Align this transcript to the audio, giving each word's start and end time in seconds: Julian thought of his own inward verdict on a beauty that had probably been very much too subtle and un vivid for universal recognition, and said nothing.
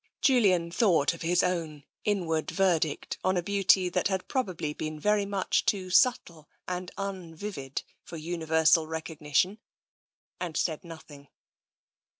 Julian 0.19 0.71
thought 0.71 1.13
of 1.13 1.21
his 1.21 1.43
own 1.43 1.83
inward 2.03 2.49
verdict 2.49 3.19
on 3.23 3.37
a 3.37 3.43
beauty 3.43 3.87
that 3.89 4.07
had 4.07 4.27
probably 4.27 4.73
been 4.73 4.99
very 4.99 5.27
much 5.27 5.63
too 5.63 5.91
subtle 5.91 6.49
and 6.67 6.89
un 6.97 7.35
vivid 7.35 7.83
for 8.03 8.17
universal 8.17 8.87
recognition, 8.87 9.59
and 10.39 10.57
said 10.57 10.83
nothing. 10.83 11.27